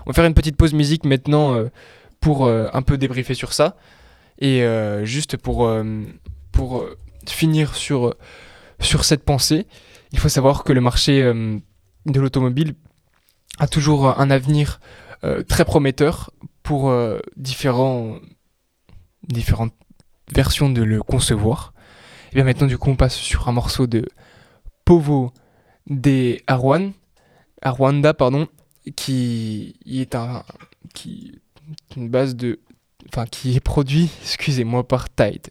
[0.05, 1.69] On va faire une petite pause musique maintenant euh,
[2.19, 3.75] pour un peu débriefer sur ça
[4.39, 4.65] et
[5.03, 5.69] juste pour,
[6.53, 6.86] pour
[7.27, 8.15] finir sur,
[8.79, 9.67] sur cette pensée.
[10.13, 11.57] Il faut savoir que le marché euh,
[12.05, 12.75] de l'automobile
[13.59, 15.03] a toujours un avenir euh,
[15.47, 16.31] très prometteur
[16.63, 18.17] pour euh, différents,
[19.23, 19.73] différentes
[20.33, 21.73] versions de le concevoir.
[22.31, 24.05] Et bien maintenant, du coup, on passe sur un morceau de
[24.86, 25.31] Povo
[25.88, 26.93] des Arwan,
[27.62, 28.47] Arwanda, pardon,
[28.95, 30.43] qui est un,
[30.93, 31.39] qui,
[31.95, 32.59] une base de,
[33.07, 35.47] enfin, qui est produit, excusez-moi, par Tide.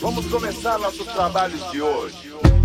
[0.00, 2.59] Vamos começar nossos trabalhos de hoje.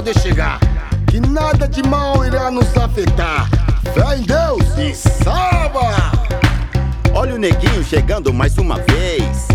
[0.00, 0.58] Poder chegar.
[1.08, 3.50] Que nada de mal irá nos afetar.
[3.92, 5.94] Fé em Deus e salva!
[7.12, 9.48] Olha o neguinho chegando mais uma vez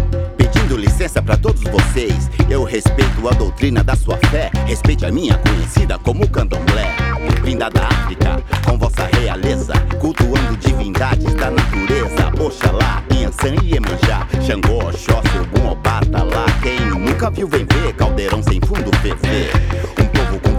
[0.65, 2.29] pedindo licença para todos vocês.
[2.49, 6.95] Eu respeito a doutrina da sua fé, respeite a minha conhecida como candomblé.
[7.43, 12.31] Vinda da África, com vossa realeza, cultuando divindades da natureza.
[12.39, 16.45] Oxalá, Inhansã e Iemanjá, Xangô, Oxóssi, Ogum, Obata, lá.
[16.61, 19.51] Quem nunca viu vem ver, caldeirão sem fundo ferver.
[19.99, 20.14] Um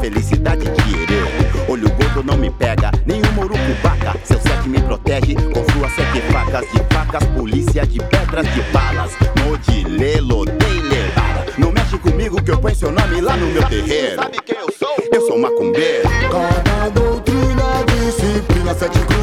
[0.06, 1.22] felicidade de herê.
[1.68, 4.16] Olho gordo não me pega, nenhum morucubaca.
[4.24, 9.12] Seu sete me protege com suas sete facas de facas, polícia de pedras de balas.
[9.44, 11.46] Modile, lodei, levada.
[11.58, 14.14] Não mexe comigo que eu ponho seu nome lá no meu terreiro.
[14.16, 14.96] Sabe quem eu sou?
[15.12, 16.08] Eu sou macumbeiro.
[16.30, 19.15] Cada doutrina, disciplina, sete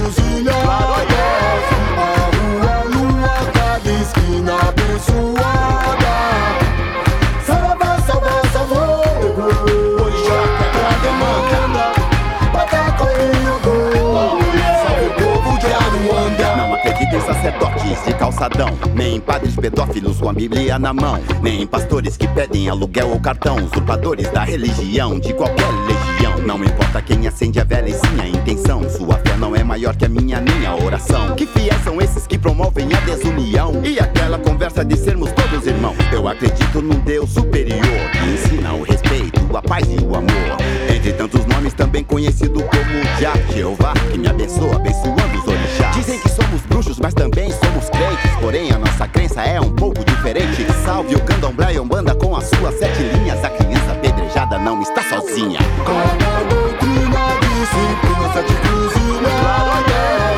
[18.24, 22.70] calçadão, nem em padres pedófilos com a Bíblia na mão, nem em pastores que pedem
[22.70, 26.38] aluguel ou cartão, usurpadores da religião de qualquer legião.
[26.48, 28.90] Não importa quem acende a vela e sim a intenção.
[28.90, 31.36] Sua fé não é maior que a minha, minha oração.
[31.36, 35.98] Que fiéis são esses que promovem a desunião e aquela conversa de sermos todos irmãos?
[36.10, 37.82] Eu acredito num Deus superior
[38.14, 40.58] que ensina o respeito, a paz e o amor.
[40.90, 45.96] Entre tantos nomes, também conhecido como Jah Jeová, que me abençoa, abençoando os orixás.
[45.98, 46.43] Dizem que somos
[46.74, 48.32] bruxos, mas também somos crentes.
[48.42, 50.66] Porém, a nossa crença é um pouco diferente.
[50.84, 53.44] Salve o candomblé e umbanda com as suas sete linhas.
[53.44, 55.60] A criança apedrejada não está sozinha.
[55.86, 59.34] Cada doutrina, disciplina, sete cruzilhas.
[59.46, 60.33] A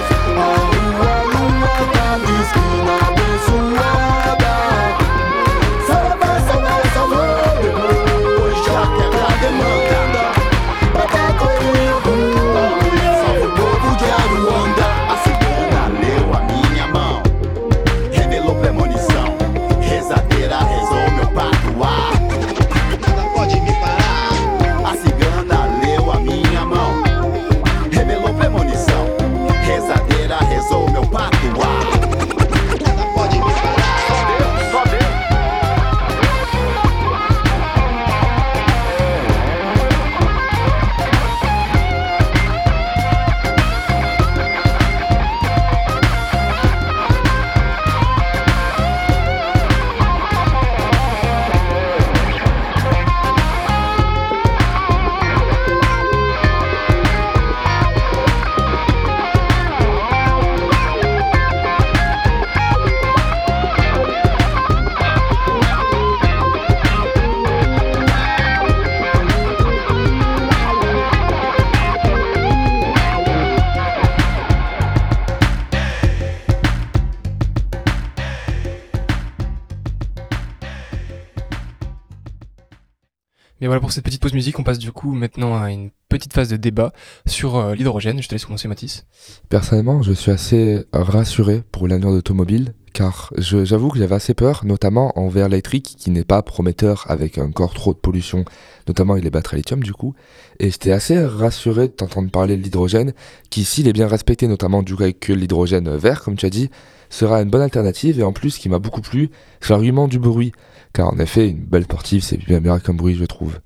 [83.66, 86.34] Et voilà pour cette petite pause musique, on passe du coup maintenant à une petite
[86.34, 86.94] phase de débat
[87.26, 88.22] sur euh, l'hydrogène.
[88.22, 89.06] Je te laisse commencer Mathis.
[89.50, 95.18] Personnellement, je suis assez rassuré pour l'avenir d'automobile, car j'avoue que j'avais assez peur, notamment
[95.20, 98.46] envers l'électrique, qui n'est pas prometteur avec encore trop de pollution,
[98.88, 100.16] notamment les batteries lithium du coup.
[100.60, 103.14] Et j'étais assez rassuré de t'entendre parler de l'hydrogène,
[103.50, 106.70] qui s'il est bien respecté, notamment du coup avec l'hydrogène vert, comme tu as dit,
[107.10, 108.20] sera une bonne alternative.
[108.20, 110.54] Et en plus, ce qui m'a beaucoup plu, c'est l'argument du bruit,
[110.94, 113.60] car en effet, une belle sportive, c'est bien meilleur qu'un bruit, je trouve.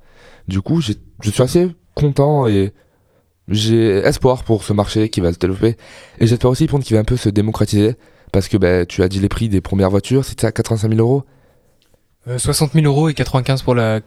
[0.47, 0.93] Du coup, je
[1.29, 2.73] suis assez content et
[3.47, 5.75] j'ai espoir pour ce marché qui va se développer.
[6.19, 7.95] Et j'espère aussi pour qu'il va un peu se démocratiser.
[8.31, 10.99] Parce que bah, tu as dit les prix des premières voitures, c'était à 85 000
[11.01, 11.23] euros?
[12.27, 14.01] Euh, 60 000 euros et 95 pour la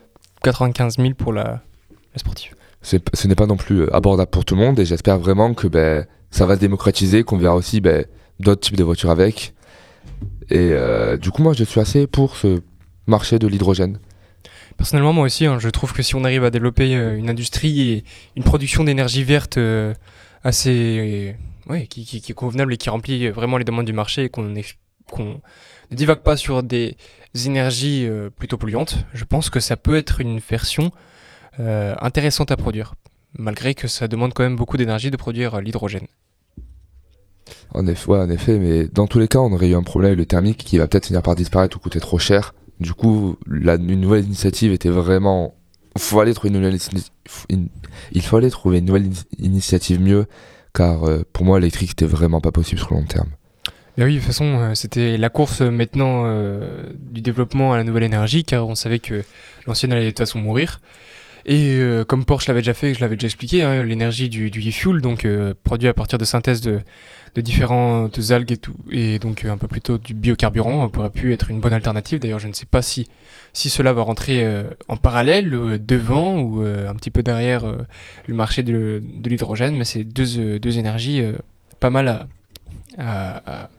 [0.44, 2.54] 95 000 pour la, la sportive.
[2.82, 4.78] C'est- Ce n'est pas non plus euh, abordable pour tout le monde.
[4.78, 8.02] Et j'espère vraiment que bah, ça va se démocratiser, qu'on verra aussi bah,
[8.38, 9.54] d'autres types de voitures avec.
[10.50, 12.60] Et euh, du coup, moi, je suis assez pour ce
[13.08, 13.98] marché de l'hydrogène.
[14.76, 17.90] Personnellement, moi aussi, hein, je trouve que si on arrive à développer euh, une industrie
[17.90, 18.04] et
[18.36, 19.94] une production d'énergie verte euh,
[20.44, 21.36] assez,
[21.88, 24.62] qui, est convenable et qui remplit vraiment les demandes du marché et qu'on ne
[25.90, 26.96] divague pas sur des
[27.46, 30.90] énergies euh, plutôt polluantes, je pense que ça peut être une version
[31.58, 32.94] intéressante à produire,
[33.38, 36.06] malgré que ça demande quand même beaucoup d'énergie de produire l'hydrogène.
[37.74, 40.18] En effet, en effet, mais dans tous les cas, on aurait eu un problème avec
[40.18, 42.54] le thermique qui va peut-être finir par disparaître ou coûter trop cher.
[42.82, 45.54] Du coup, une nouvelle initiative était vraiment.
[45.96, 46.74] Il fallait trouver une nouvelle
[48.50, 50.26] trouver une nouvelle ini- initiative mieux,
[50.74, 53.28] car euh, pour moi, l'électrique, c'était vraiment pas possible sur le long terme.
[53.98, 56.24] Oui, de toute façon, euh, c'était la course euh, maintenant
[56.98, 59.22] du développement à la nouvelle énergie, car on savait que
[59.66, 60.80] l'ancienne allait de toute façon mourir.
[61.44, 64.60] Et euh, comme Porsche l'avait déjà fait, je l'avais déjà expliqué, hein, l'énergie du, du
[64.68, 66.80] e-fuel, donc euh, produit à partir de synthèse de,
[67.36, 68.58] différentes algues
[68.90, 72.20] et donc euh, un peu plutôt du biocarburant, euh, aurait pu être une bonne alternative.
[72.20, 73.08] D'ailleurs, je ne sais pas si,
[73.52, 74.46] si cela va rentrer
[74.88, 75.50] en parallèle,
[75.84, 77.64] devant ou un petit peu derrière
[78.26, 81.22] le marché de, l'hydrogène, mais c'est deux, deux énergies
[81.80, 82.26] pas mal à,
[82.98, 83.70] à-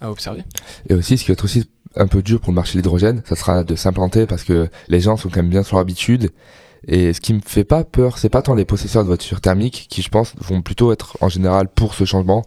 [0.00, 0.44] à observer.
[0.88, 3.22] Et aussi, ce qui va être aussi un peu dur pour le marché de l'hydrogène,
[3.24, 6.30] ça sera de s'implanter parce que les gens sont quand même bien sur l'habitude.
[6.86, 9.86] Et ce qui me fait pas peur, c'est pas tant les possesseurs de voitures thermiques
[9.90, 12.44] qui, je pense, vont plutôt être en général pour ce changement,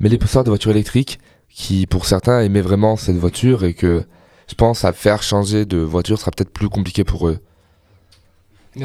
[0.00, 4.04] mais les possesseurs de voitures électriques qui, pour certains, aimaient vraiment cette voiture et que
[4.48, 7.38] je pense à faire changer de voiture sera peut-être plus compliqué pour eux.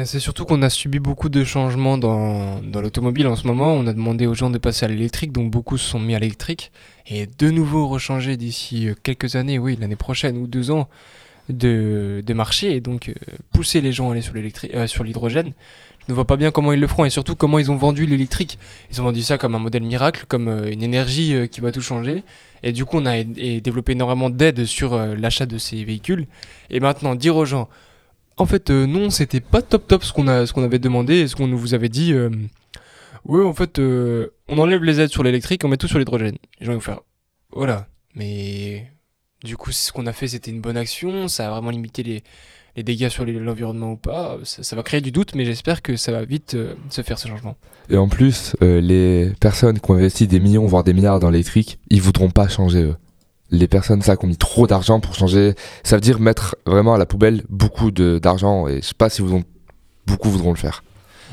[0.02, 3.72] C'est surtout qu'on a subi beaucoup de changements dans, dans l'automobile en ce moment.
[3.74, 6.18] On a demandé aux gens de passer à l'électrique, donc beaucoup se sont mis à
[6.18, 6.72] l'électrique.
[7.06, 10.88] Et de nouveau rechanger d'ici euh, quelques années, oui, l'année prochaine ou deux ans,
[11.48, 12.74] de, de marché.
[12.74, 13.14] Et donc euh,
[13.52, 14.22] pousser les gens à aller
[14.74, 15.52] euh, sur l'hydrogène.
[16.06, 18.04] Je ne vois pas bien comment ils le feront et surtout comment ils ont vendu
[18.04, 18.58] l'électrique.
[18.90, 22.24] Ils ont vendu ça comme un modèle miracle, comme une énergie qui va tout changer.
[22.62, 26.26] Et du coup, on a développé énormément d'aides sur l'achat de ces véhicules.
[26.68, 27.70] Et maintenant, dire aux gens,
[28.36, 31.48] en fait, euh, non, c'était pas top top ce qu'on avait demandé et ce qu'on
[31.54, 32.12] vous avait dit.
[32.12, 32.30] euh,
[33.24, 36.36] ouais, en fait, euh, on enlève les aides sur l'électrique, on met tout sur l'hydrogène.
[36.60, 37.00] Les gens vont faire,
[37.52, 37.86] voilà.
[38.16, 38.90] Mais
[39.44, 41.28] du coup, ce qu'on a fait, c'était une bonne action.
[41.28, 44.38] Ça a vraiment limité les, dégâts sur l'environnement ou pas.
[44.42, 47.18] Ça, ça va créer du doute, mais j'espère que ça va vite euh, se faire
[47.20, 47.56] ce changement.
[47.88, 51.78] Et en plus, les personnes qui ont investi des millions, voire des milliards dans l'électrique,
[51.90, 52.96] ils voudront pas changer eux.
[53.54, 56.94] Les personnes, ça, qui ont mis trop d'argent pour changer, ça veut dire mettre vraiment
[56.94, 59.22] à la poubelle beaucoup d'argent et je sais pas si
[60.06, 60.82] beaucoup voudront le faire.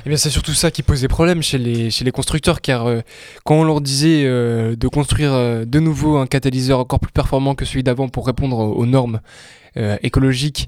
[0.05, 3.01] Eh bien, c'est surtout ça qui posait problème chez les, chez les constructeurs, car euh,
[3.43, 7.53] quand on leur disait euh, de construire euh, de nouveau un catalyseur encore plus performant
[7.53, 9.21] que celui d'avant pour répondre aux, normes
[10.03, 10.67] écologiques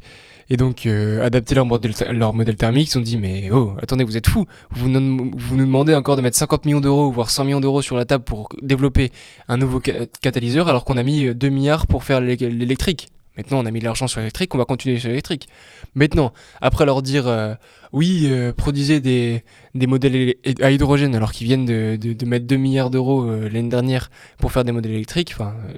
[0.49, 4.27] et donc euh, adapter leur modèle, thermique, ils ont dit mais oh, attendez, vous êtes
[4.27, 7.95] fous, vous nous, demandez encore de mettre 50 millions d'euros, voire 100 millions d'euros sur
[7.95, 9.11] la table pour développer
[9.47, 13.09] un nouveau ca- catalyseur, alors qu'on a mis euh, 2 milliards pour faire l'é- l'électrique.
[13.35, 15.47] Maintenant, on a mis de l'argent sur l'électrique, on va continuer sur l'électrique.
[15.95, 17.55] Maintenant, après leur dire euh,
[17.91, 22.45] oui, euh, produisez des, des modèles à hydrogène alors qu'ils viennent de, de, de mettre
[22.45, 25.73] 2 milliards d'euros euh, l'année dernière pour faire des modèles électriques, enfin, euh,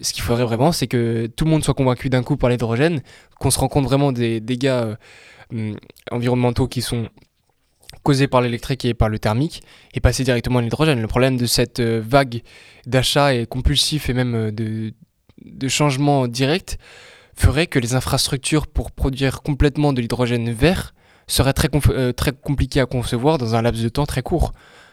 [0.00, 3.02] ce qu'il faudrait vraiment, c'est que tout le monde soit convaincu d'un coup par l'hydrogène,
[3.38, 4.96] qu'on se rend compte vraiment des dégâts euh,
[5.52, 5.76] hum,
[6.10, 7.08] environnementaux qui sont
[8.02, 9.62] causés par l'électrique et par le thermique,
[9.94, 11.00] et passer directement à l'hydrogène.
[11.00, 12.42] Le problème de cette euh, vague
[12.86, 16.78] d'achat et compulsif et même euh, de, changement direct
[17.34, 20.94] ferait que les infrastructures pour produire complètement de l'hydrogène vert
[21.26, 21.68] seraient très
[22.42, 24.52] compliquées à concevoir dans un laps de temps très court.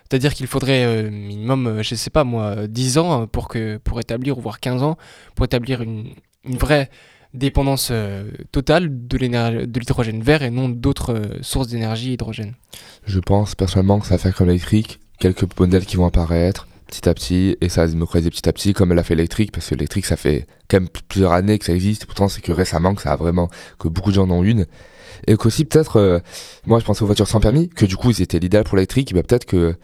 [0.09, 3.47] C'est-à-dire qu'il faudrait euh, minimum, euh, je sais pas moi, euh, 10 ans euh, pour,
[3.47, 4.97] que, pour établir, ou voire 15 ans,
[5.35, 6.13] pour établir une,
[6.45, 6.89] vraie
[7.35, 7.91] dépendance
[8.51, 12.55] totale de l'hydrogène vert et non d'autres sources d'énergie hydrogène.
[13.05, 17.07] Je pense personnellement que ça va faire comme l'électrique, quelques modèles qui vont apparaître petit
[17.07, 19.51] à petit et ça va se démocratiser petit à petit comme elle a fait l'électrique
[19.51, 22.41] parce que l'électrique ça fait quand même plusieurs années que ça existe et pourtant c'est
[22.41, 23.47] que récemment que ça a vraiment
[23.77, 24.65] que beaucoup de gens en ont une
[25.27, 26.23] Et qu'aussi peut-être,
[26.65, 29.13] moi je pensais aux voitures sans permis, que du coup ils étaient l'idéal pour l'électrique,
[29.13, 29.75] bah, peut-être que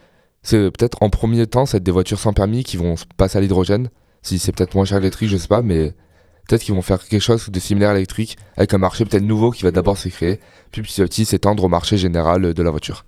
[0.46, 3.90] c'est peut-être en premier temps, c'est des voitures sans permis qui vont passer à l'hydrogène.
[4.22, 5.92] Si c'est peut-être moins cher l'électrique, je sais pas, mais
[6.46, 9.50] peut-être qu'ils vont faire quelque chose de similaire à l'électrique, avec un marché peut-être nouveau
[9.50, 10.38] qui va d'abord se créer,
[10.70, 13.04] puis petit à petit s'étendre au marché général de la voiture.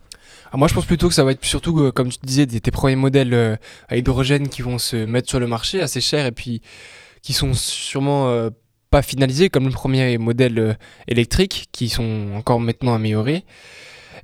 [0.50, 2.60] Ah, moi, je pense plutôt que ça va être surtout, euh, comme tu disais, des,
[2.60, 3.54] tes premiers modèles euh,
[3.88, 6.60] à hydrogène qui vont se mettre sur le marché assez cher et puis
[7.22, 8.50] qui sont sûrement euh,
[8.90, 10.76] pas finalisés comme le premier modèle
[11.06, 13.44] électrique, qui sont encore maintenant améliorés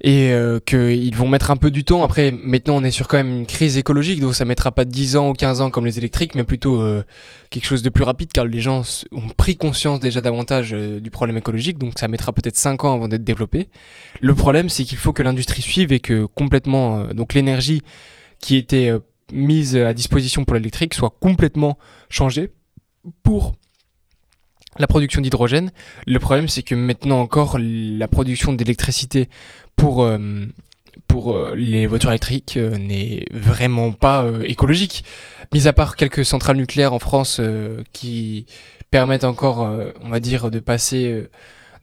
[0.01, 2.03] et euh, qu'ils vont mettre un peu du temps.
[2.03, 5.17] Après, maintenant, on est sur quand même une crise écologique, donc ça mettra pas 10
[5.17, 7.03] ans ou 15 ans comme les électriques, mais plutôt euh,
[7.51, 8.83] quelque chose de plus rapide, car les gens
[9.13, 12.95] ont pris conscience déjà davantage euh, du problème écologique, donc ça mettra peut-être 5 ans
[12.95, 13.69] avant d'être développé.
[14.21, 17.83] Le problème, c'est qu'il faut que l'industrie suive et que complètement, donc l'énergie
[18.41, 18.93] qui était
[19.33, 21.79] mise à disposition pour l'électrique soit complètement
[22.11, 22.51] changée
[23.23, 23.55] pour
[24.79, 25.71] la production d'hydrogène.
[26.07, 29.29] Le problème, c'est que maintenant encore, la production d'électricité
[29.77, 30.19] pour, euh,
[31.09, 35.05] pour euh, les voitures électriques euh, n'est vraiment pas écologique.
[35.53, 37.41] Mis à part quelques centrales nucléaires en France
[37.93, 38.47] qui
[38.91, 39.69] permettent encore,
[40.03, 41.29] on va dire, de passer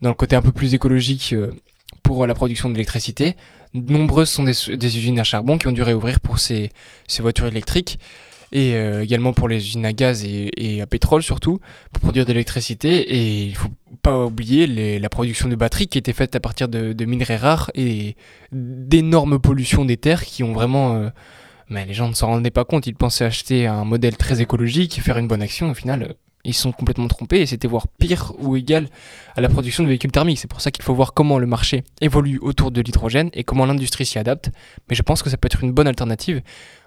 [0.02, 1.34] dans le côté un peu plus écologique
[2.02, 3.36] pour la production d'électricité.
[3.72, 6.70] Nombreuses sont des, des usines à charbon qui ont dû réouvrir pour ces,
[7.06, 7.98] ces voitures électriques
[8.52, 11.58] et euh, également pour les usines à gaz et, et à pétrole surtout
[11.90, 13.70] pour produire de l'électricité et il faut
[14.02, 18.16] pas oublier la production de batteries qui était faite à partir de, minerais rares et
[18.50, 21.08] d'énormes pollutions des terres qui ont vraiment euh,
[21.68, 25.00] mais les gens ne s'en rendaient pas compte ils pensaient acheter un modèle très écologique
[25.00, 26.12] faire une bonne action au final euh,
[26.44, 28.88] ils sont complètement trompés et c'était voire pire ou égal
[29.36, 30.40] à la production de véhicules thermiques.
[30.40, 33.64] C'est pour ça qu'il faut voir comment le marché évolue autour de l'hydrogène et comment
[33.64, 34.50] l'industrie s'y adapte.
[34.90, 36.42] Mais je pense que ça peut être une bonne alternative,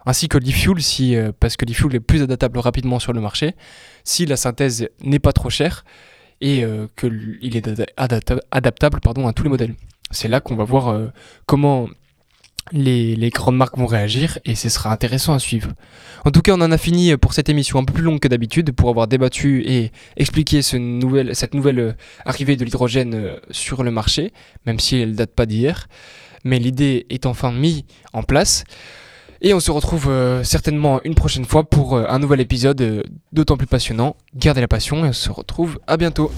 [0.05, 3.55] ainsi que l'e-fuel, si, euh, parce que l'e-fuel est plus adaptable rapidement sur le marché,
[4.03, 5.85] si la synthèse n'est pas trop chère
[6.41, 9.75] et euh, qu'il est ada- adapta- adaptable pardon, à tous les modèles.
[10.11, 11.07] C'est là qu'on va voir euh,
[11.45, 11.87] comment
[12.71, 15.71] les, grandes marques vont réagir et ce sera intéressant à suivre.
[16.25, 18.27] En tout cas, on en a fini pour cette émission un peu plus longue que
[18.27, 21.93] d'habitude pour avoir débattu et expliqué cette nouvelle euh,
[22.25, 24.33] arrivée de l'hydrogène sur le marché,
[24.65, 25.87] même si elle date pas d'hier.
[26.43, 27.83] Mais l'idée est enfin mise
[28.13, 28.63] en place.
[29.47, 33.03] Et on se retrouve euh, certainement une prochaine fois pour euh, un nouvel épisode euh,
[33.31, 34.15] d'autant plus passionnant.
[34.35, 36.31] Gardez la passion et on se retrouve à bientôt.